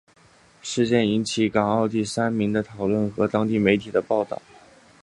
[0.63, 4.41] 事件引起粤港澳三地网民讨论和当地媒体报导。